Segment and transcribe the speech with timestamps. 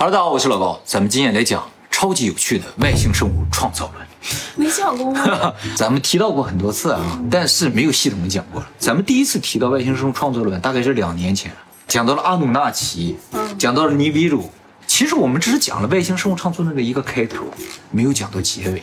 [0.00, 4.06] Hello，大家好，我是老高，咱们今天来讲超级有趣的外星生物创造论。
[4.54, 5.52] 没讲过吗？
[5.74, 8.62] 咱们提到过很多次啊，但是没有系统的讲过。
[8.78, 11.50] 咱们第一次提到外星生物创造论，大概是两年前，
[11.88, 13.16] 讲到了阿努纳奇，
[13.58, 14.48] 讲到了尼比鲁。
[14.86, 17.46] 其实我们只是讲了外星生物创造论的一个开头，
[17.90, 18.80] 没有讲到结尾。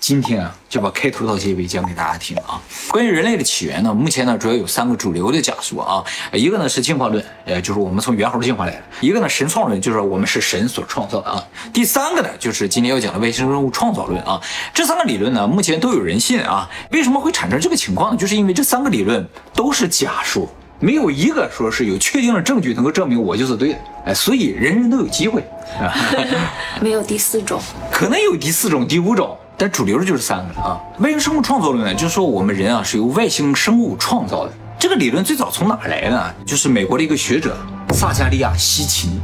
[0.00, 2.60] 今天啊，就把开头到结尾讲给大家听啊。
[2.88, 14.38] 关于人类的起源呢，目前呢主要有三个主流的假说啊，一个呢是进化论，呃，就是我们从猿猴进化来的；一个呢神创论，就是我们是神所创造的啊；第三个呢就是今天要讲的外星生物创造论啊。
[14.74, 16.68] 这三个理论呢，目前都有人信啊。
[16.90, 18.18] 为什么会产生这个情况呢？
[18.18, 20.46] 就是因为这三个理论都是假说，
[20.80, 25.40] 没有一个说是有确定的证据能够证明我就是对的，哎，所以人人都有机会
[25.80, 25.88] 啊。
[26.82, 27.58] 没有第四种，
[27.90, 29.34] 可能有第四种、第五种。
[29.56, 30.80] 但主流的就是三个啊。
[30.98, 34.52] 外星生物创造论呢，就是说我们人啊是由外星生物创造的。
[34.78, 36.34] 这个理论最早从哪来呢？
[36.44, 37.56] 就是美国的一个学者
[37.92, 39.18] 萨加利亚·西琴，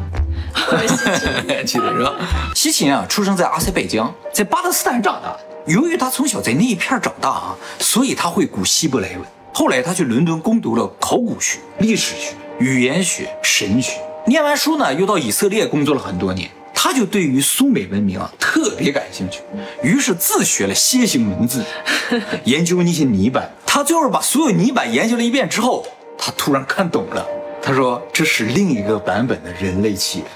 [1.66, 2.15] 记得 是吧？
[2.55, 5.37] 西琴啊，出生在阿塞拜疆，在巴勒斯坦长大。
[5.67, 9.20] 由于他从小在那一片长大啊，所以他会古希伯来文。
[9.53, 14.00] 后来他去伦敦攻读了考古学、历史学、语言学、神学。
[14.27, 16.48] 念完书呢，又到以色列工作了很多年。
[16.83, 19.42] 他就对于苏美文明啊特别感兴趣，
[19.83, 21.62] 于是自学了楔形文字，
[22.45, 23.50] 研究那些泥板。
[23.67, 25.84] 他最后把所有泥板研究了一遍之后，
[26.17, 27.27] 他突然看懂了。
[27.61, 30.28] 他说这是另一个版本的人类起源。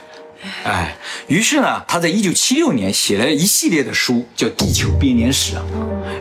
[0.64, 0.94] 哎，
[1.28, 5.64] 于是呢，他在一九七六年写了一系列的书，叫《地球编年史》啊，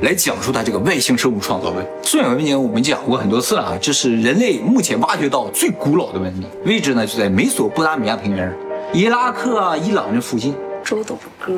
[0.04, 1.86] 来讲述他这个外星生物创造论。
[2.02, 8.50] 苏美文明我们讲过很多次了啊，这是人类目前挖掘到最古老的文明，位置呢就在美索不达米亚平原。
[8.94, 11.52] 伊拉克啊，伊朗这附近，周董哥，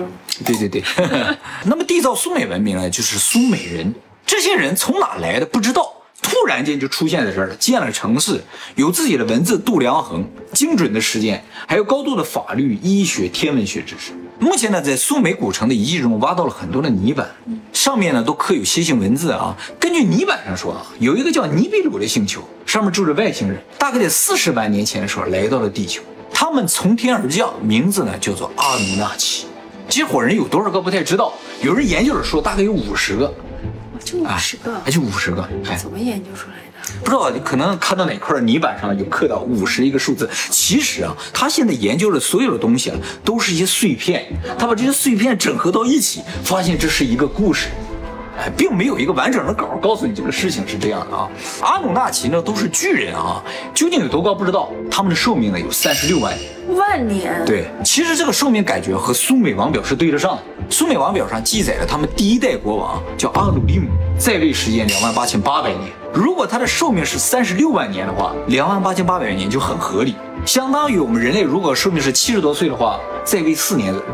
[0.46, 0.82] 对对对。
[1.66, 3.94] 那么缔造苏美文明呢，就是苏美人。
[4.26, 5.92] 这些人从哪来的不知道，
[6.22, 8.42] 突然间就出现在这儿了，建了城市，
[8.76, 14.14] 有自己的文字、度量衡、精准的实践，还有高度的法律、医学、天文学知识。
[14.40, 17.30] 目前呢，在苏美古城的遗迹中挖到了很多的泥板，
[17.74, 19.54] 上面呢都刻有楔形文字啊。
[19.78, 26.02] 根据泥板上说啊，有一个叫尼比鲁的星球，上面住着外星人，大概在四十万年前的时候来到了地球。
[26.38, 29.46] 他们从天而降，名字呢叫做阿努纳奇。
[29.88, 33.34] 这伙人有多少个不太知道，有人研究着说大概有五十个，
[34.04, 35.48] 就五十个，哎，就五十个。
[35.78, 37.00] 怎么研究出来的？
[37.00, 40.30] 不知道，可能看到哪块泥板上有刻到五十一个数字。
[40.50, 44.26] 其实啊，他现在研究的所有的东西啊，都是一些碎片。
[44.60, 47.70] 他把这些碎片整合到一起，发现这是一个故事。
[48.38, 51.30] 哎，并没有一个完整的稿告诉你这个事情是这样的啊。
[51.62, 53.42] 阿努纳奇呢都是巨人啊，
[53.74, 54.72] 究竟有多高不知道。
[54.92, 56.78] 他们的寿命呢有三十六万年。
[56.78, 57.46] 万年？
[57.46, 60.44] 对，其实这个寿命感觉和苏美王表是对得上的。
[60.70, 63.88] 苏美王表上记载了他们第一代国王叫阿努利姆，
[64.18, 65.92] 在位时间两万八千八百年。
[66.12, 74.08] 如果他的寿命是三十六万年的话，两万八千八百年就很合理，相当于我们人类如果寿命是七十多岁的话，在位四年左右。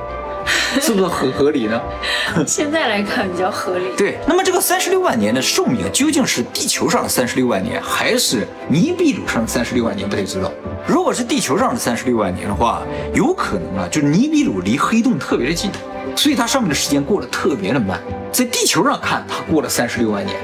[0.80, 1.82] 是不是很合理呢？
[2.48, 3.86] 现在来看比较合理。
[3.98, 10.08] 对，那么这个三十六万年的寿命究竟是地球上的三十六万年，还是尼比鲁上的三十六万年？
[10.08, 10.52] 不太知道。
[10.88, 12.81] 如果是地球上的三十六万年的话，
[13.14, 15.70] 有可能啊，就是尼比鲁离黑洞特别的近，
[16.16, 18.00] 所以它上面的时间过得特别的慢。
[18.31, 20.36] 在地球上看，它过了三十六万年。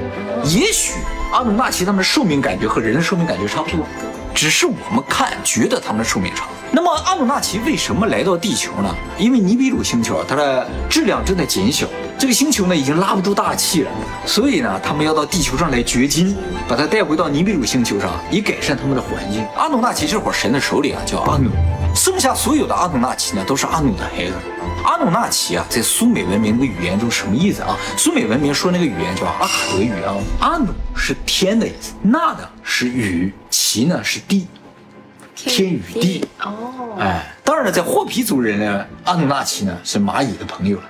[0.43, 0.93] 也许
[1.31, 3.85] 阿努纳奇他们的寿命感觉和人的寿命感觉差不多，
[4.35, 6.47] 只是我们看觉得他们的寿命长。
[6.71, 8.93] 那么阿努纳奇为什么来到地球呢？
[9.17, 11.87] 因为尼比鲁星球，它的质量正在减小，
[12.19, 13.91] 这个星球呢已经拉不住大气了，
[14.25, 16.35] 所以呢，他们要到地球上来掘金，
[16.67, 19.45] 把它带回到尼比鲁星球上，以改善他们的环境。
[19.55, 21.49] 阿努纳奇这伙神的首领啊叫阿努，
[21.95, 24.33] 剩下所有的阿努纳奇呢都是阿努的孩子。
[24.83, 27.75] 阿努纳奇啊，在苏美文明的语言中什么意思啊？
[27.97, 30.13] 苏美文明说那个语言叫阿卡德语啊。
[30.39, 34.47] 阿努是天的意思，纳呢是雨，奇呢是地。
[35.45, 40.83] 天与地哦，哎，当然了，在霍皮族人呢，阿努纳奇呢是蚂蚁的朋友了。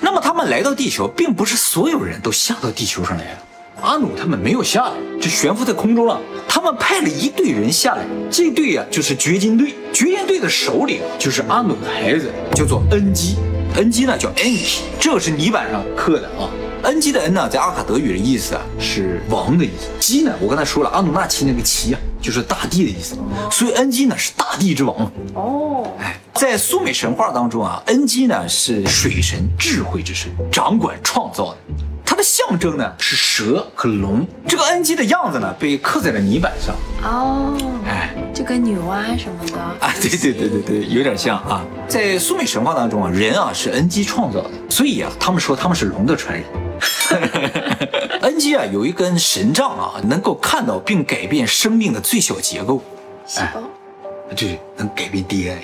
[0.00, 3.38] 那么他们来到地球，并不是所有人都下到地球上来了。
[3.80, 6.20] 阿努他们没有下来，就悬浮在空中了。
[6.46, 9.74] 他们派了一队人下来，这队呀就是掘金队。
[9.92, 13.36] 掘金队的首领就是阿努的孩子，叫做恩基。
[13.76, 16.48] 恩基呢叫 Enki，这是泥板上刻的啊。
[16.82, 19.88] 恩基的恩呢，在阿卡德语的意思啊是王的意思。
[19.98, 23.16] 基呢，我刚才说了，阿努纳奇那个奇啊，就是大地的意思。
[23.50, 25.12] 所以恩基呢是大地之王。
[25.34, 31.58] 哦，哎，在苏美神话当中啊，恩基呢是水神、智慧之神，掌管创造的。
[32.06, 34.26] 它的象征呢是蛇和龙。
[34.46, 36.74] 这个恩基的样子呢被刻在了泥板上。
[37.02, 37.54] 哦，
[37.86, 41.62] 哎，就跟女娲什么的啊，对对对对对，有点像啊。
[41.86, 46.44] 在苏美神话当中啊，人啊是恩基创造的，所以啊，他们说他们是龙的传人。
[48.34, 52.82] 恩基啊，有一根神杖啊，能够看到并改变生命的最小结构，
[53.24, 53.62] 细胞，
[54.34, 55.62] 对，能改变 DNA。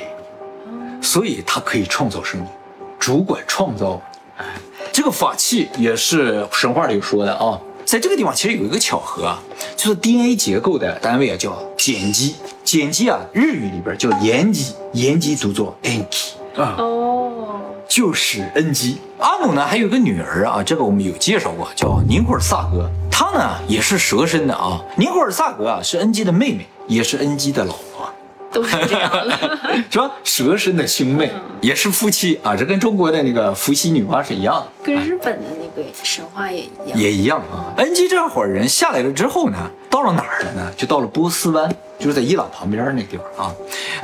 [1.03, 2.49] 所以它可以创造生命，
[2.97, 4.01] 主管创造。
[4.37, 4.45] 哎，
[4.93, 7.61] 这个法器也是神话里说的啊。
[7.85, 9.43] 在这个地方其实有一个巧合啊，
[9.77, 16.77] 就是 DNA 结构的单位啊叫碱基，碱基啊日语里边叫盐基，盐基读作 Enki 啊。
[16.79, 17.00] 哦，
[17.91, 18.99] 就是恩基。
[19.19, 22.89] 阿努呢还有一个女儿啊，这个我们有介绍过，叫尼古尔萨格。
[23.11, 24.81] 她呢也是蛇身的啊。
[24.97, 28.09] 尼古尔萨格啊是恩基的妹妹，也是恩基的老婆，
[28.53, 29.59] 都是这样的。
[29.91, 30.09] 是吧？
[30.23, 32.55] 蛇身的兄妹，也是夫妻啊。
[32.55, 34.69] 这跟中国的那个伏羲女娲是一样的。
[34.83, 36.99] 跟日本的那个神话也一样。
[36.99, 37.75] 也一样啊。
[37.77, 40.73] 恩基这伙人下来了之后呢，到了哪儿了呢？
[40.77, 43.55] 就到了波斯湾，就是在伊朗旁边那地方啊。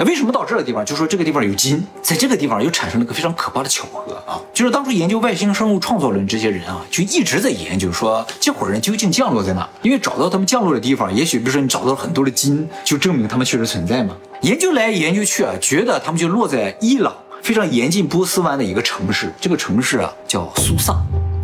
[0.04, 0.84] 为什么到这个地方？
[0.84, 9.68] 就说这个地方有金，在这个地方又产生了个非常可怕的巧合啊，就是当初研究外星生物创造论这些人啊，就一直在研究说这伙人究竟降落在哪？
[9.82, 14.14] 因为找到他们降落的地方，也许比如说你找到了很多的金，就证明他们确实存在嘛。
[14.42, 17.14] 研究来研究去啊，觉得他们就落在伊朗
[17.46, 20.94] 非常严禁波斯湾的一个城市，这个城市啊叫苏萨。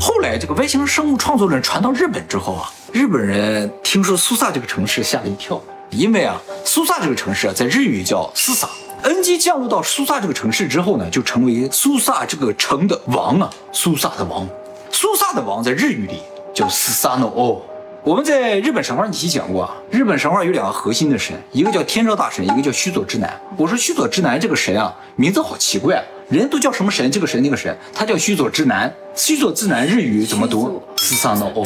[0.01, 8.69] 后来这个外星生物创作论传到日本之后啊，日本人听说苏萨这个城市吓了一跳，因为啊苏萨这个城市啊在日语叫斯萨。
[9.05, 14.45] 恩基降落到苏萨这个城市之后呢，就成为苏萨这个城的王啊，苏萨的王。
[14.91, 16.17] 苏萨的王在日语里
[16.53, 17.63] 叫斯萨诺欧。
[18.05, 23.41] 我们在日本神话一起讲过啊，日本神话有两个核心的神，一个叫天照大神，一个叫须佐之男。
[23.57, 28.93] 我说须佐之男这个神啊，名字好奇怪啊，人都叫什么神，这个神那个神，他叫须佐之男。
[29.15, 30.83] 须佐之男日语怎么读？
[30.97, 31.65] 四三的哦。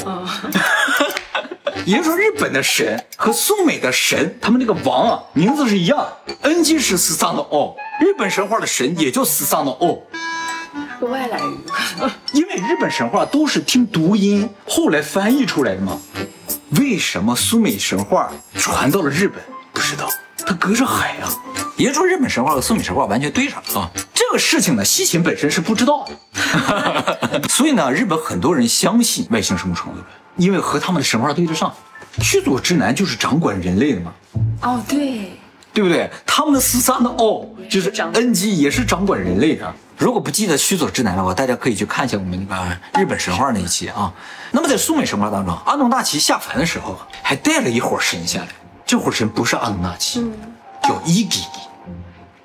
[1.86, 6.34] 也就是说，日本的神和宋美的神，他们那个王啊，名字是一样的。
[6.42, 10.02] 恩基是四三的哦，日本神话的神也叫斯萨诺欧。
[10.98, 11.58] 是个外来语。
[12.32, 15.98] 因为日本神话都是听读音后来翻译出来的嘛。
[16.80, 19.42] 为什么苏美神话传到了日本？
[19.72, 20.08] 不知道，
[20.46, 21.28] 它隔着海呀、
[21.76, 23.90] 也就说，日本神话和苏美神话完全对上了啊。
[24.14, 30.04] 这个事情呢，西秦本身是不知道的， 所以呢，日本很多人相信外星生物创造论，
[30.36, 31.72] 因为和他们的神话对得上。
[32.22, 34.14] 须佐之男就是掌管人类的嘛，
[34.62, 35.32] 哦，对，
[35.74, 36.10] 对不对？
[36.24, 39.74] 他们的四三的哦，就是掌 N G 也是掌管人类的。
[39.98, 44.12] 如果不记得须佐之男的话，大家可以去看一下我们那个日本神话那一期啊。
[44.50, 48.48] 那么在苏美神话当中，阿努纳奇下凡的时候啊，还带了一伙神下来。
[48.84, 50.32] 这伙神不是阿努纳奇，嗯，
[50.82, 51.48] 叫伊吉吉，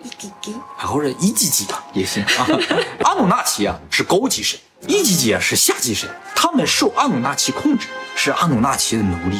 [0.01, 2.47] 一滴滴，或者伊吉吉吧也行啊。
[3.03, 4.57] 阿努纳奇啊是高级神，
[4.87, 9.37] 伊吉吉啊是下级神，他们受阿努纳奇控制，是阿努纳奇的奴隶。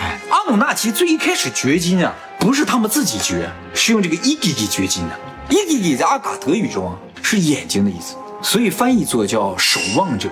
[0.00, 5.14] 哎，阿努纳奇最一开始掘金啊，不是他们自己掘，是用这个伊吉吉掘金的。
[5.52, 10.30] 伊迪迪在阿卡德语中啊是眼睛的意思，所以翻译作叫守望者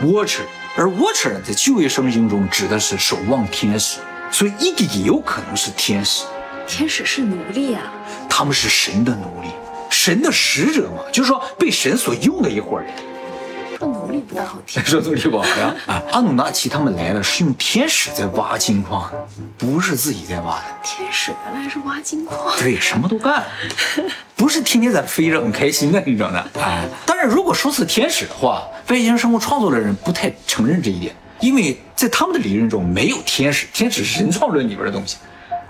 [0.00, 0.42] （watcher）。
[0.76, 3.98] 而 watcher 呢，在旧约圣经中指的是守望天使，
[4.30, 6.24] 所以伊迪迪有可能是天使。
[6.68, 7.82] 天使是奴隶啊。
[8.30, 9.48] 他们是神的奴隶，
[9.90, 12.88] 神的使者嘛，就是说被神所用的一伙人。
[13.76, 14.80] 说奴隶不大好听。
[14.86, 15.74] 说奴隶不好呀？
[15.88, 19.10] 啊，阿努纳奇他们来了，是用天使在挖金矿，
[19.58, 20.64] 不是自己在挖的。
[20.84, 22.56] 天使原来是挖金矿。
[22.56, 23.44] 对，什么都干，
[24.38, 26.38] 不是天天在飞着很开心的，你知道的。
[26.62, 35.16] 哎，当然，如果说是天使的话，外星生物创作的人不太承认这一点，因为在他们的理论中没有天使，天使是神创论里边的东西，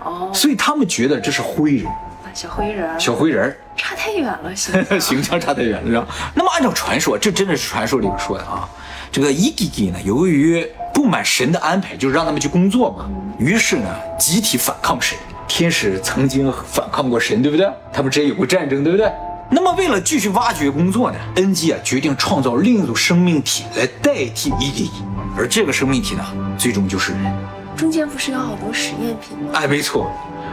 [0.05, 1.87] 哦，所以他们觉得这是灰人，
[2.35, 3.57] 小灰人小灰人。
[3.75, 6.07] 差太远了，形象 形象差太远了，是吧？
[6.35, 8.69] 那么按照传说，这真的是传说里边说的啊。
[9.11, 13.09] 这个伊吉吉呢，由于不满神的安排，就是让他们去工作嘛，
[13.39, 15.17] 于是呢，集体反抗神。
[15.49, 17.67] 天使曾经反抗过神，对不对？
[17.91, 19.11] 他们之间有过战争，对不对？
[19.49, 24.91] 那么为了继续挖掘工作呢，恩基啊决定创造另一种生命体来代替伊吉吉，
[25.35, 26.23] 而这个生命体呢，
[26.55, 27.21] 最终就是人。
[27.75, 29.51] 中间不是有好多实验品吗？
[29.55, 30.11] 哎，没错，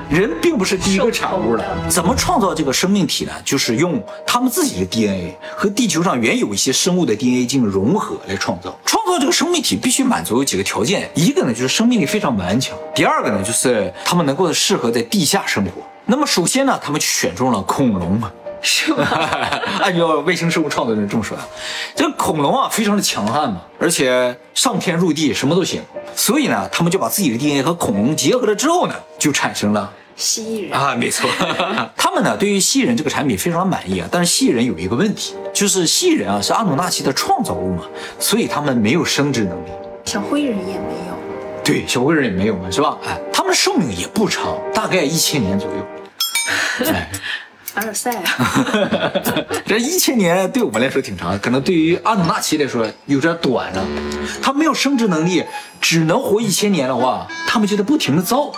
[0.08, 1.64] 人并不是第一个产物了。
[1.88, 3.32] 怎么创造这个生命体呢？
[3.44, 8.76] 就是用他们自己的 DNA 和地球上原有一些生物的 DNA 进行融合来创造。
[8.84, 15.82] 创造这个生命体必须满足有几个条件，一个呢就是生命力非常顽强，第二个呢就是他们能够适合在地下生活。
[16.04, 18.30] 那么首先呢，他们就选中了恐龙嘛。
[18.66, 19.06] 是吗？
[19.80, 21.46] 按照卫星生物创造人这么说啊，
[21.94, 25.80] 这个恐龙啊非常的强悍嘛，而且上天入地什么都行，
[26.16, 30.72] 所以呢，他们就把自己的 DNA 和恐龙结合了之后呢，就产生了蜥蜴人。
[30.72, 31.30] 啊，没错，
[31.96, 37.84] 他们呢对于蜥蜴人这个产品非常满意啊，但是蜥蜴人有一个问题，就是蜥蜴人啊是阿努纳奇的创造物嘛，
[38.18, 39.70] 所以他们没有生殖能力。
[40.04, 41.62] 小灰人也没有。
[41.62, 42.96] 对，小灰人也没有嘛，是吧？
[43.06, 45.86] 哎，他们的寿命也不长，大概一千年左右。
[46.92, 47.10] 哎，
[47.76, 48.32] 凡尔赛啊！
[49.66, 53.86] 这一千年对我们来说挺长，可能对于阿努纳奇来说有点短了。
[54.40, 55.44] 他没有生殖能力，
[55.78, 58.50] 只能活一千年的话，他们就得不停的造。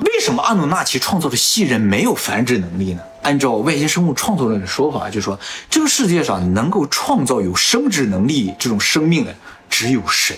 [0.00, 3.00] 为什么阿努纳奇创造的蜥蜴人没有繁殖能力呢？
[3.22, 5.38] 按照外星生物创作论的说法，就说
[5.70, 9.32] 这个世界上能够创造有生殖能力这种生命的
[9.70, 10.36] 只有神，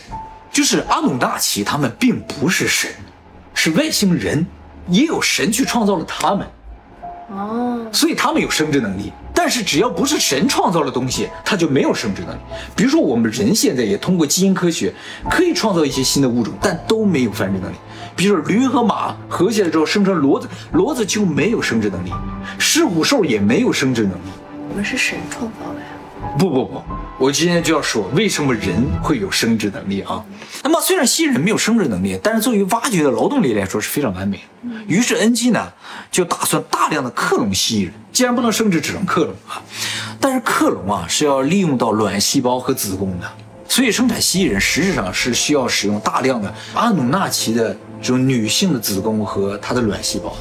[0.53, 2.91] 就是阿努纳奇他们并不是神，
[3.55, 4.47] 是外星人，
[4.89, 6.47] 也有神去创造了他们。
[7.29, 12.39] 哦，所以他们有生殖能力，但是只要不是神创造的东西，它就没有生殖能力。
[12.77, 14.95] 比如说我们人现在也通过基因科学
[15.29, 17.77] 可以创造一些新的物种，但都没有繁殖能力。
[18.15, 22.13] 比如说驴和马合起来之后生成骡子，骡子就没有生殖能力，
[22.59, 24.31] 狮虎兽也没有生殖能力。
[24.71, 25.86] 我们是神创造的呀。
[26.39, 26.83] 不不不，
[27.19, 30.23] 我今天就要说为什么人会有生殖能力啊？
[30.63, 34.41] 那么虽然蜥蜴人没有生殖能力，但是作为挖掘的劳动力来说是非常完美。
[34.87, 35.73] 于是恩基呢
[36.11, 39.63] 就打算大量的克隆蜥蜴人，既然不能生殖，只能克隆啊。
[40.21, 43.27] 但是克隆啊是要利用到卵细胞和子宫的，
[43.67, 50.37] 所以生产蜥蜴人实质上是需要使用大量的阿努纳奇的这种女性的子宫和她的卵细胞的。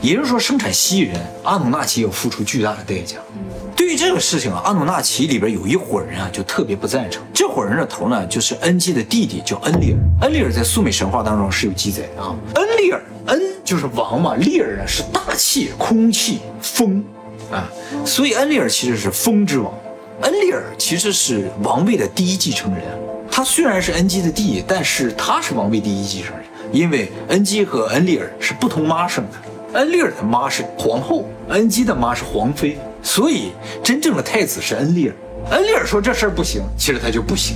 [0.00, 3.16] 也就是说，生产蜥蜴人，阿努纳奇要付出巨大的代价。
[3.84, 7.22] 对于这个事情啊，阿努纳奇里边有一伙人啊，就特别不赞成。
[7.34, 9.98] 这伙人的头呢，就是恩基的弟弟，叫恩利尔。
[10.22, 12.34] 恩利尔在苏美神话当中是有记载的啊。
[12.54, 17.04] 恩利尔，恩就是王嘛，利尔呢是大气、空气、风
[17.52, 17.68] 啊，
[18.06, 19.70] 所以恩利尔其实是风之王。
[20.22, 22.82] 恩利尔其实是王位的第一继承人。
[23.30, 29.78] 他虽然是恩基的弟，但是他是王位第一继承人，因为恩基和恩利尔是不同妈生的。
[29.78, 35.14] 恩利尔的妈是皇后，恩基的妈是皇妃，所以真正的太子是恩利尔。
[35.50, 37.54] 恩利尔说这事儿不行，其实他就不行。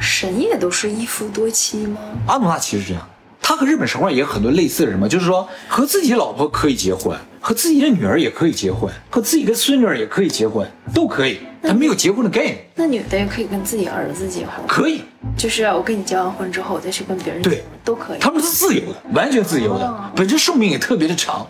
[0.00, 1.98] 神也都是一夫多妻吗？
[2.26, 3.08] 阿努纳奇是这样，
[3.40, 11.38] 他和日本神话也有很多类似的什么，就是说和自己老婆可以结婚，和自己的女儿也可以结婚，和自己的孙女儿也可以结婚，都可以。
[11.62, 15.02] 他没有结婚的概念，那女的也可以跟自己儿子结婚，可以，
[15.36, 18.18] 就是我跟你结完婚之后，我再去跟别人结都可以。
[18.20, 21.46] 他们是自由的，完全自由的哦，本身寿命也特别的长，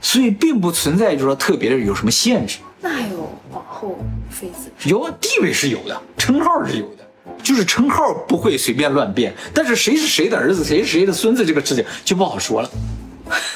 [0.00, 2.58] 所以并不存在就是说特别的有什么限制。
[2.84, 3.98] 那还有皇后、
[4.30, 7.06] 妃子，有啊地位是有的，称号是有的，
[7.42, 12.70] 就是称号不会随便乱变，但是谁是谁的儿子，谁是谁的孙子，这个事情就不好说了。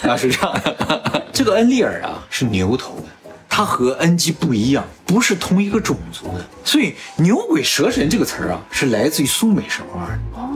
[0.04, 1.22] 啊，是这样的。
[1.30, 3.04] 这个恩利尔啊是牛头的，
[3.50, 10.40] 他和恩基不一样，不是同一个种族的，所以牛鬼蛇神这个词儿啊是来自于苏美神话的。
[10.40, 10.48] 哦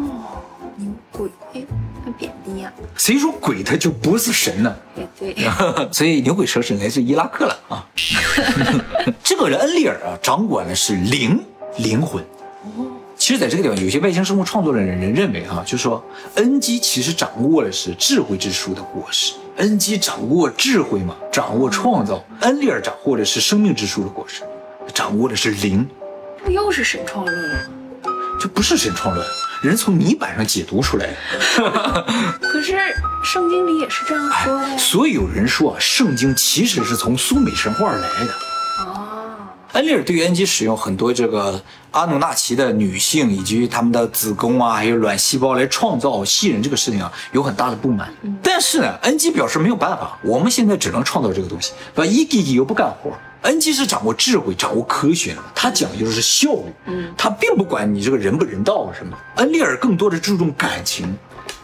[0.76, 1.62] 牛鬼，哎，
[2.06, 4.74] 很贬低呀、谁说鬼他就不是神呢？
[4.91, 4.91] 也
[5.22, 5.36] 对，
[5.92, 7.86] 所以牛鬼蛇神来自伊拉克了啊。
[9.22, 11.38] 这个人恩利尔啊，掌管的是灵
[11.78, 12.24] 灵魂。
[13.16, 19.34] 其实，在这个地方，有些外星生物创作的人人认为啊，就是说，恩基其实掌握的是智慧之树的果实。
[19.58, 24.42] 恩基掌握智慧嘛，掌握创造；恩利尔掌握的是生命之树的果实，
[24.92, 25.88] 掌握的是灵。
[26.38, 27.60] 这不又是神创论了吗？
[28.40, 29.24] 这不是神创论，
[29.62, 31.16] 人从泥板上解读出来的。
[32.42, 32.76] 可是
[33.22, 34.76] 圣经里也是这样说的呀。
[34.76, 38.34] 所以有人说啊，圣经其实是从苏美神话而来的。
[39.72, 41.60] 啊，恩利尔对于恩基使用很多这个
[41.90, 48.12] 阿努纳奇的女性以及他们的子宫啊，还有卵细胞来创造吸人这个事情啊，有很大的不满。
[48.42, 51.72] 但是呢，恩基表示没有办法，我们现在只能创造这个东西。
[51.94, 53.10] 把伊吉吉又不干活。
[53.42, 59.18] 恩基是掌握智慧、掌握科学的，他讲究的是效率，嗯，他并不管你这个人不人道什么。
[59.36, 61.16] 恩利尔更多的注重感情，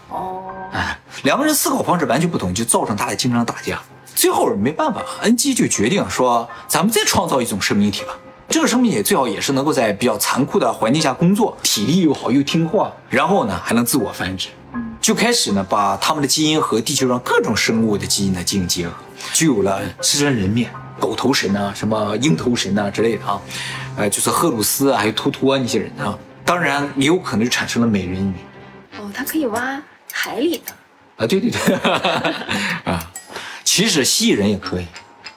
[0.09, 3.81] 哦，哎，两个人思考方式完全不同，就造成他俩经常打架。
[4.19, 8.09] 最后没办法，，NG 就决定说，咱们再创造一种生命体吧。
[8.49, 14.49] 这个生命体最好也是能够在比较残酷的环境下工作，体力又好又听话，然后呢还能自我繁殖。
[15.01, 18.95] 就开始呢把他们的基因和地球上各种生物的基因呢进行结合，
[19.33, 23.41] 就有了狮身人面、狗头神啊、什么鹰头神啊之类的啊，
[23.99, 26.19] 呃，就是赫鲁斯啊，还有托托啊那些人啊。
[26.45, 28.99] 当然也有可能就产生了美人鱼。
[28.99, 29.81] 哦，它可以挖
[30.13, 30.73] 海里的，
[31.19, 31.75] 啊，对对对，
[32.85, 33.08] 啊，
[33.79, 34.85] 其实蜥蜴人也可以，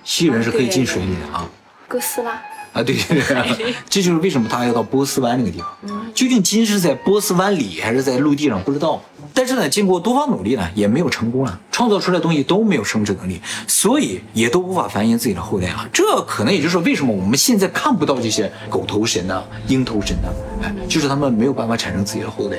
[0.04, 1.48] 蜥蜴人是可以进水里的啊。
[1.88, 2.32] 哥斯拉。
[2.74, 6.12] 啊，对对对， 这就是为什么他要到波斯湾那个地方。
[6.16, 9.00] 究竟金是在波斯湾里还是在陆地上，不知道。
[9.32, 15.88] 但是呢，经过多方努力呢，也没有成功啊，创造出来的东西都没有生殖能力，所以也都无法繁衍自己的后代啊。
[15.94, 20.30] 这可能也就是为什么我们现在看不到这些狗头神呐、鹰头神呐，
[20.64, 22.58] 哎，就是他们没有办法产生自己的后代。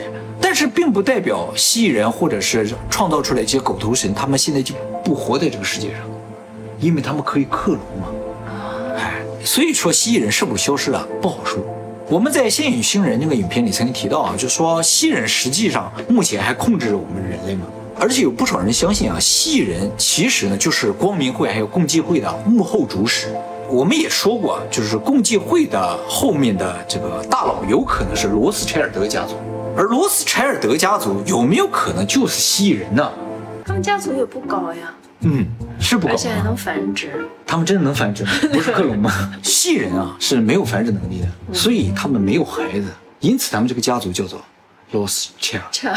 [0.62, 5.98] 这并不代表蜥蜴人或者是创造出来这些狗头神，他们现在就不活在这个世界上，
[6.78, 8.06] 因为他们可以克隆嘛。
[8.96, 11.58] 哎，所以说蜥蜴人是否消失了不好说。
[12.08, 17.66] 我们在《仙与星人》那个影片里曾经提到啊，就说蜥蜴人实际上目前还控制着我们人类嘛，
[17.98, 23.34] 而且有不少人相信啊，蜥蜴人其实呢就是光明会还有共济会的幕后主使。
[23.68, 29.34] 我们也说过，就是共济会的后面的这个大佬有可能是罗斯柴尔德家族，
[29.76, 33.10] 而罗斯柴尔德家族有没有可能就是蜥蜴人呢？
[33.64, 35.46] 他们家族也不高呀，嗯，
[35.80, 36.14] 是不高啊。
[36.14, 37.26] 而且还能繁殖。
[37.46, 38.30] 他们真的能繁殖吗？
[38.52, 39.10] 不是克隆吗？
[39.42, 42.86] 蜥蜴人啊是没有繁殖能力的，所以他们没有孩子，
[43.20, 44.40] 因此他们这个家族叫做
[44.92, 45.60] Lost Child。
[45.70, 45.92] 这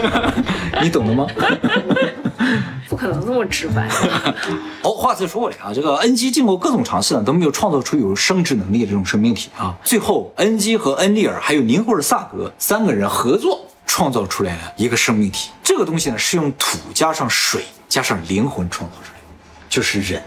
[0.82, 1.26] 你懂了吗？
[3.00, 3.88] 不可能这么直白。
[4.84, 9.74] 哦，话再说回来啊，这个恩基经过各种尝试呢，都没有创造出有生殖能力的这种生命体啊。
[9.82, 15.50] 最后，恩基和恩利尔还有宁霍尔萨格三个人合作创造出来了一个生命体。
[15.62, 19.24] 这个东西呢，是用土加上水加上灵魂创造出来的，
[19.70, 20.22] 就是人。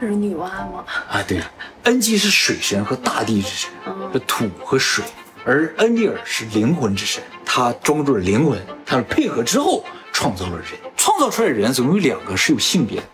[0.00, 0.84] 这是女娲吗？
[1.10, 1.42] 啊，对，
[1.84, 3.70] 恩基是水神和大地之神，
[4.12, 5.04] 是土和水，
[5.44, 9.82] 而恩利尔是灵魂之神，他装入了灵魂，他们配合之后
[10.16, 10.68] 创造了人。
[10.96, 13.04] 创造出来的人总有两个是有性别的，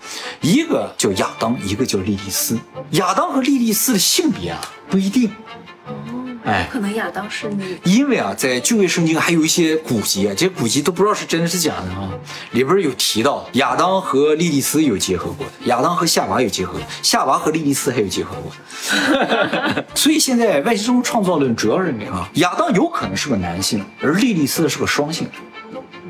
[0.41, 2.57] 一个叫亚当，一个叫莉莉丝。
[2.93, 5.29] 亚当和莉莉丝的性别啊不一定，
[6.45, 7.77] 哎，可能亚当是女。
[7.83, 12.09] 因为啊，在旧约圣经还有一些古籍啊，这些古籍都不知道是真的是假的啊，
[12.53, 18.53] 里边有提到亚当和莉莉丝有结合过的，亚当和夏娃有结合，夏娃和莉莉丝还有结合过。
[19.97, 25.29] 所以现在外星生物创造论主要认为啊，亚当有可能是个男性，而莉莉丝是个双性。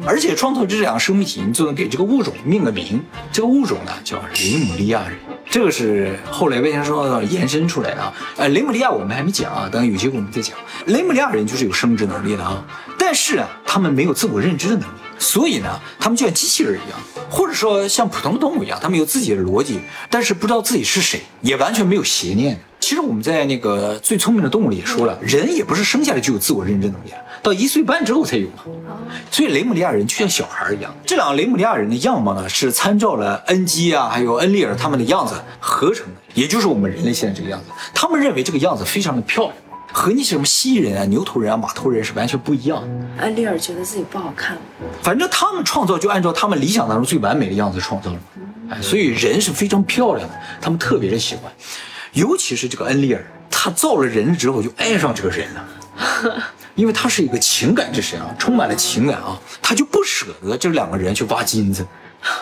[0.04, 3.00] 而且创造这两个生命体，你就能给这个物种命个名。
[3.30, 5.16] 这个物种呢叫雷姆利亚人，
[5.48, 8.12] 这个是后来外星生物延伸出来的啊。
[8.36, 10.56] 呃，雷姆利亚我们还没讲啊，等有机会我们再讲。
[10.86, 12.64] 雷姆利亚人就是有生殖能力的啊，
[12.98, 16.98] 但是啊，他们没有自我认知的能力，所以呢，他们就像机器人一样，
[17.30, 19.80] 或者说像普通动物一样，他们有自己的逻辑，
[20.10, 22.58] 但是不知道自己是谁，也完全没有邪念。
[22.80, 27.10] 其实我们在那个最聪明的动物里也说了，人也不是生下来就有自我认知能力，
[27.42, 28.64] 到一岁半之后才有嘛。
[29.30, 30.94] 所以雷姆利亚人就像小孩一样。
[31.04, 37.66] 这两个雷姆利亚人的样貌呢，是参照了恩基啊，还有恩利尔他们的样子合成的，也就是我们人类现在这个样子。
[37.92, 39.54] 他们认为这个样子非常的漂亮，
[39.92, 43.24] 和你什么蜥蜴人啊、牛头人啊、马头人是完全不一样的。
[43.24, 44.56] 安利尔觉得自己不好看，
[45.02, 48.18] 反正他们创造就按照他们理想当中最完美的样子创造了，
[48.70, 51.52] 哎，所以人是非常漂亮的，他们特别的喜欢。
[52.12, 55.64] 尤其是这个恩利尔，他造了人之后就爱上这个人了，
[56.74, 61.86] 因为他是一个情感之神啊，充满了情感啊，他就不舍得这两个人去挖金子，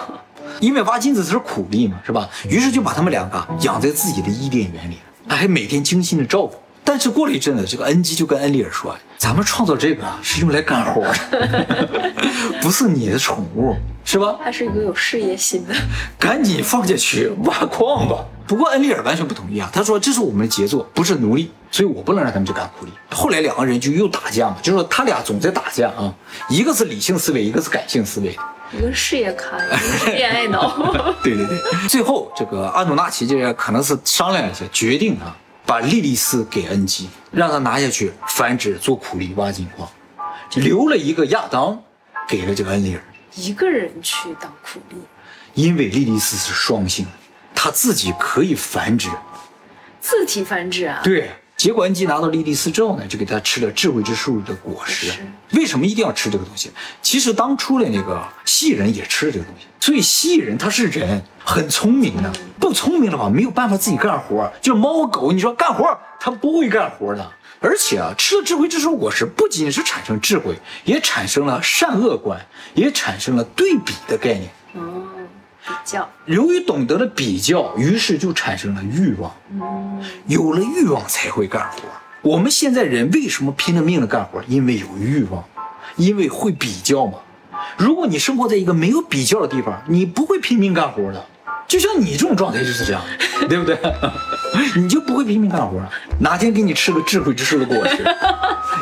[0.61, 2.29] 因为挖金子是苦力嘛，是吧？
[2.49, 6.55] 于是就把他们两个养在自己的伊甸园里，还每天精心的照顾。
[6.83, 11.67] 但是过了一阵子，这个恩基就跟恩利尔说：“咱们创造这个啊，是用来干活的，
[12.61, 14.37] 不是你的宠物，是吧？
[14.43, 15.75] 他是一个有事业心的。
[16.19, 26.13] 赶紧放下去挖矿吧。”不过恩利尔完全不同意啊，他说：“这是我们的杰作，不是奴隶，所以我不能让他们去干苦力。”后来两个人就又打架嘛，就说他俩总在打架啊，
[26.49, 28.37] 一个是理性思维，一个是感性思维。
[28.77, 30.77] 一个事业咖，一个是恋爱脑。
[31.23, 31.59] 对对对，
[31.89, 39.89] 最后这个阿努纳奇这个可能是商量一下，决定啊，把莉莉丝给恩基，让他拿下去繁殖做苦力挖金矿，
[40.57, 41.81] 留了一个亚当
[42.27, 43.03] 给了这个恩利尔，
[43.37, 44.97] 一个人去当苦力，
[45.55, 47.07] 因为莉莉丝是双性，
[47.63, 49.11] 她自己可以繁殖。
[50.01, 50.99] 自体繁殖啊？
[51.05, 55.13] 对，结果恩基拿到莉莉丝之后呢，就给他吃了智慧之树的果实。
[55.53, 56.71] 为什么一定要吃这个东西？
[57.03, 62.33] 其实当初的那个蜥蜴人也吃了这个东西，所以蜥蜴人他是人，很聪明的。
[62.59, 64.51] 不聪明的话，没有办法自己干活。
[64.63, 65.87] 就是猫狗，你说干活，
[66.19, 67.31] 它不会干活的。
[67.61, 72.41] 而且啊，吃了智慧之树果实，不仅是产生智慧，也产生了善恶观，
[72.73, 74.49] 也产生了对比的概念。
[74.73, 75.03] 哦，
[75.71, 76.09] 比较。
[76.27, 79.33] 由于懂得了比较，于是就产生了欲望。
[80.27, 81.79] 有了欲望才会干活。
[82.23, 84.43] 我们现在人为什么拼了命的干活？
[84.49, 85.45] 因为有欲望，
[85.97, 87.19] 因为会比较嘛。
[87.77, 91.25] 如果你生活在一个没有比较的地方，你不会拼命干活的。
[91.69, 93.01] 就像你这种状态就是这样，
[93.49, 93.79] 对不对？
[94.75, 95.81] 你就不会拼命干活。
[96.19, 98.05] 哪天给你吃个智慧之树的果实，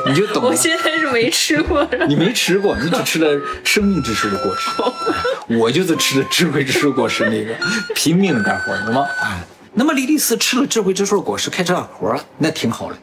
[0.06, 0.48] 你就懂了。
[0.50, 1.86] 我现在是没吃过。
[2.08, 4.70] 你没吃过，你只吃了生命之树的果实。
[5.48, 7.54] 我就是吃了智慧之树果实那个，
[7.94, 9.06] 拼命的干活，懂吗？
[9.22, 9.40] 哎，
[9.72, 12.98] 那么莉莉丝吃了智慧之树的果实，开始干活，那挺好的。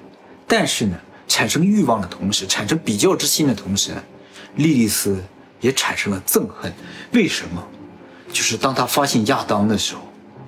[0.48, 0.96] 但是呢，
[1.28, 3.92] 产生欲望的同时，产生比较之心的同时，
[4.56, 5.24] 莉莉丝
[5.60, 6.72] 也产生了憎恨。
[7.14, 7.68] 为什么？
[8.32, 10.02] 就是当他发现亚当的时候，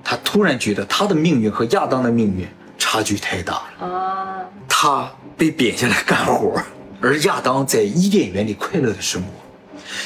[0.04, 3.88] 他突然觉得他的命运和亚当的命运差距太大了。
[3.88, 6.62] 啊，他被贬下来干活，
[7.02, 9.30] 而亚当在伊甸园里快乐的生活。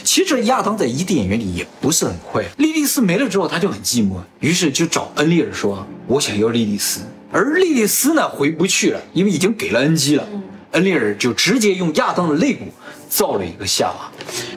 [0.04, 10.28] 其实亚当在伊甸园里也不是很快，莉莉丝没了之后，他就很寂寞，于是就找恩利尔说：“我想要莉莉丝。”而莉莉丝呢回不去了，因为已经给了恩基了。
[10.72, 12.65] 恩利尔就直接用亚当的肋骨
[13.10, 14.10] 造了一个夏娃。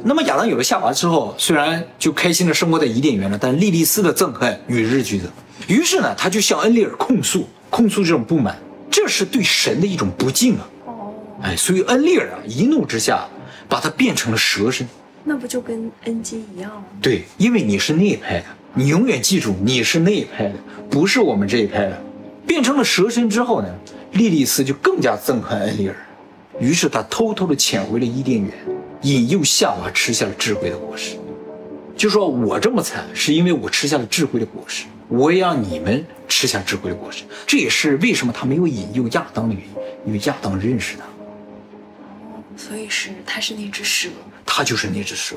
[0.05, 5.29] 那么亚当有了夏娃之后，虽然就开心的生活在伊甸园了，但莉莉丝的憎恨与日俱增。
[5.67, 8.57] 于是呢，他就向恩利尔控诉，控诉这种不满，
[8.91, 10.69] 这是对神的一种不敬啊！
[10.87, 13.27] 哦，哎，所以恩利尔啊，一怒之下
[13.69, 14.87] 把他变成了蛇身，
[15.25, 16.85] 那不就跟恩基一样吗？
[17.01, 20.55] 对，因为你是那一派的，你永远记住你是那一派的，
[20.91, 22.03] 不是我们这一派的。
[22.47, 23.69] 变成了蛇身之后呢，
[24.13, 25.97] 莉莉丝就更加憎恨恩利尔，
[26.61, 28.53] 于是他偷偷的潜回了伊甸园，
[29.01, 31.17] 引诱夏娃吃下了智慧的果实。
[31.97, 37.25] 就说我这么惨，是因为我吃下了智慧的果实，我也让你们吃下智慧的果实。
[37.47, 39.71] 这也是为什么他没有引诱亚当的原因，
[40.07, 41.05] 因为亚当认识他，
[42.57, 44.09] 所以是他是那只蛇。
[44.47, 45.37] 他就是那只蛇。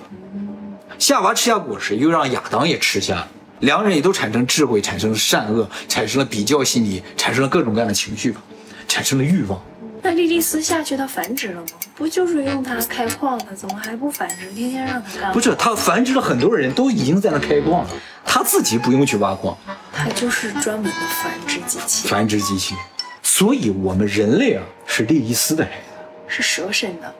[0.99, 3.27] 夏娃吃下果实，又让亚当也吃下，
[3.59, 8.41] 两人也都产生智慧，产生了善恶，产生了比较心理，产生了各种各样的情绪吧，
[8.87, 9.61] 产生了欲望。
[10.03, 11.67] 那莉莉丝下去它繁殖了吗？
[11.95, 14.51] 不就是用它开矿的，怎么还不繁殖？
[14.53, 15.33] 天天让它干？
[15.33, 17.89] 不是，它繁殖了很多人都已经在那开矿了，
[18.23, 19.57] 他自己不用去挖矿，
[19.91, 22.75] 它就是专门的繁殖机器，繁殖机器。
[23.21, 25.86] 所以，我们人类啊，是莉莉丝的孩子，
[26.27, 27.13] 是蛇身的。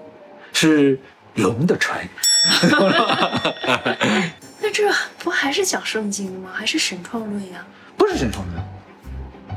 [0.54, 1.00] 是
[1.36, 2.10] 龙的传人。
[4.60, 6.50] 那这不还是讲圣经吗？
[6.54, 7.66] 还是神创论呀？
[7.96, 8.64] 不是神创论，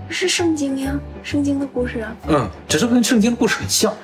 [0.09, 2.17] 是圣经呀，圣经的故事啊。
[2.29, 3.95] 嗯，只是跟圣经的故事很像。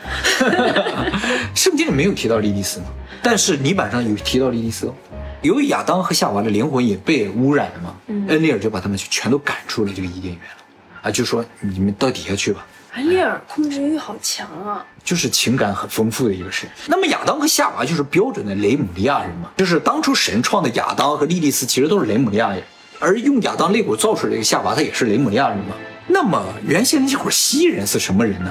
[1.55, 2.87] 圣经里没有提到莉莉丝嘛，
[3.23, 4.95] 但是泥板上有提到莉莉丝哦。
[5.43, 7.95] 由于亚当和夏娃的灵魂也被污染了嘛，
[8.29, 10.63] 恩利尔就把他们全都赶出了这个伊甸园了，
[11.03, 12.67] 啊，就说你们到底下去吧。
[12.97, 14.83] 安利尔控制欲好强啊！
[15.05, 16.67] 就是情感很丰富的一个神。
[16.87, 22.63] 那么亚当和夏娃就是标准的雷姆利亚人嘛，就是当初神创的亚当和莉莉丝其实都是雷姆利亚人，
[22.99, 25.77] 而用亚当肋骨造出来的一个夏娃，他也是雷姆利亚人嘛。
[26.07, 28.51] 那么原先那些会儿蜥蜴人是什么人呢？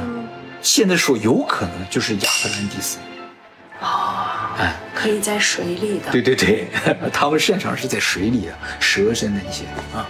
[0.62, 3.00] 现在说有可能就是亚特兰蒂斯。
[3.82, 6.12] 啊，哎，可以在水里的。
[6.12, 6.68] 对对对，
[7.12, 9.64] 他们擅长是在水里的蛇身的一些
[9.98, 10.06] 啊。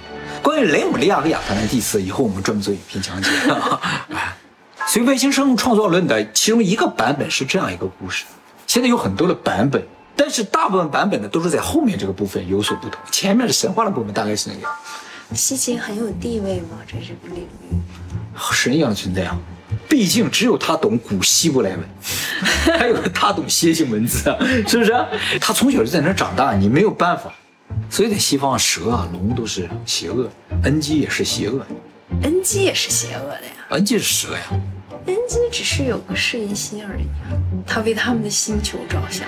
[0.46, 3.30] 关于雷姆利亚和亚特兰蒂斯，以后我们专门做影片讲解。
[4.14, 4.38] 哎
[4.88, 8.26] 所以外星生物创造论的其中一个版本是这样一个故事，
[8.68, 9.84] 现在有很多的版本，
[10.16, 14.72] 但是大部分版本呢都是在后面这个部分有所不同，前面的神话的部分大概是那个样，
[15.34, 16.78] 西芹很有地位吗？
[16.86, 17.76] 这是个领域。
[18.52, 19.36] 神一样的存在啊。
[19.90, 21.80] 毕竟只有他懂古希伯来文，
[22.78, 24.94] 还有他懂楔形文字啊，是不是？
[25.42, 27.34] 他从小就在那儿长大，你没有办法。
[27.96, 30.30] 所以在西方，蛇啊、龙都是邪恶，
[30.64, 31.68] 恩基也是邪恶的，
[32.24, 33.68] 恩基也是邪恶的呀。
[33.70, 34.42] 恩基是蛇呀。
[35.06, 39.26] 恩基只是有个适应心而已啊，他为他们的星球着想。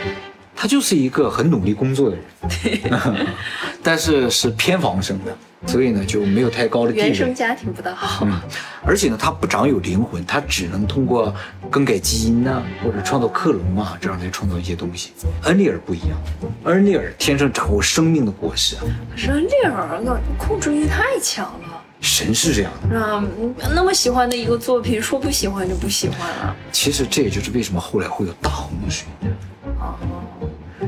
[0.54, 2.18] 他就是一个很努力工作的
[2.62, 2.92] 人，
[3.82, 5.34] 但是是偏房生的，
[5.66, 7.34] 所以呢就没有太高的地原生。
[7.34, 8.26] 家庭不大好。
[8.26, 8.40] 嗯，
[8.86, 11.34] 而且呢，他不长有灵魂，他只能通过
[11.70, 15.12] 更改基因呐、或者创造克隆啊，这样来创造一些东西。
[15.44, 16.18] 恩利尔不一样，
[16.66, 21.82] 恩利尔天生掌握生命的果实啊，可是恩利尔的控制欲太强了。
[22.00, 22.90] 神是这样的。
[22.90, 23.24] 是吧？
[23.40, 26.56] 嗯那么喜欢的一个作品，说不喜欢就不喜欢了。
[26.72, 29.08] 其实这也就是为什么后来会有大洪水，
[29.80, 29.98] 哦，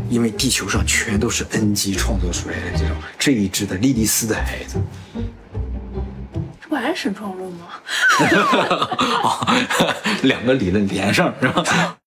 [0.09, 4.77] 因为地球上全都是恩基创作出来的这种这一支的莉莉丝的孩子。
[6.61, 7.67] 这不还是神创论吗？
[9.23, 9.47] 哦，
[10.23, 11.97] 两个理论连上是吧？